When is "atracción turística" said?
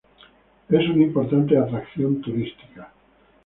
1.55-2.91